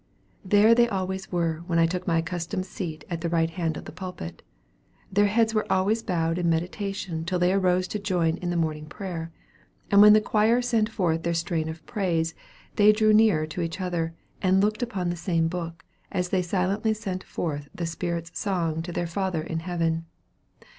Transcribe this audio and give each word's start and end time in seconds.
There 0.43 0.73
they 0.73 0.89
always 0.89 1.31
were 1.31 1.61
when 1.67 1.77
I 1.77 1.85
took 1.85 2.07
my 2.07 2.17
accustomed 2.17 2.65
seat 2.65 3.05
at 3.07 3.21
the 3.21 3.29
right 3.29 3.51
hand 3.51 3.77
of 3.77 3.85
the 3.85 3.91
pulpit. 3.91 4.41
Their 5.13 5.27
heads 5.27 5.53
were 5.53 5.71
always 5.71 6.01
bowed 6.01 6.39
in 6.39 6.49
meditation 6.49 7.23
till 7.23 7.37
they 7.37 7.53
arose 7.53 7.87
to 7.89 7.99
join 7.99 8.37
in 8.37 8.49
the 8.49 8.57
morning 8.57 8.87
prayer; 8.87 9.31
and 9.91 10.01
when 10.01 10.13
the 10.13 10.19
choir 10.19 10.59
sent 10.59 10.89
forth 10.89 11.21
their 11.21 11.35
strain 11.35 11.69
of 11.69 11.85
praise 11.85 12.33
they 12.77 12.91
drew 12.91 13.13
nearer 13.13 13.45
to 13.45 13.61
each 13.61 13.79
other, 13.79 14.15
and 14.41 14.59
looked 14.59 14.81
upon 14.81 15.11
the 15.11 15.15
same 15.15 15.47
book, 15.47 15.85
as 16.11 16.29
they 16.29 16.41
silently 16.41 16.95
sent 16.95 17.23
forth 17.23 17.69
the 17.75 17.85
spirit's 17.85 18.31
song 18.33 18.81
to 18.81 18.91
their 18.91 19.05
Father 19.05 19.43
in 19.43 19.59
heaven. 19.59 20.05